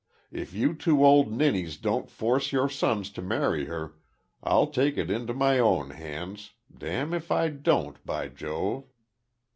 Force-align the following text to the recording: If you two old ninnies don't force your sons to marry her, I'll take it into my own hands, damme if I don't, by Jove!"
If 0.31 0.51
you 0.51 0.73
two 0.73 1.05
old 1.05 1.31
ninnies 1.31 1.77
don't 1.77 2.09
force 2.09 2.51
your 2.51 2.67
sons 2.69 3.11
to 3.11 3.21
marry 3.21 3.65
her, 3.65 3.93
I'll 4.41 4.65
take 4.65 4.97
it 4.97 5.11
into 5.11 5.31
my 5.35 5.59
own 5.59 5.91
hands, 5.91 6.53
damme 6.75 7.13
if 7.13 7.31
I 7.31 7.49
don't, 7.49 8.03
by 8.03 8.27
Jove!" 8.29 8.85